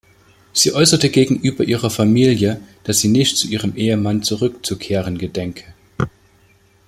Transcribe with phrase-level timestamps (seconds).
[0.51, 5.75] Sie äusserte gegenüber ihrer Familie, dass sie nicht zu ihrem Ehemann zurückzukehren gedenke.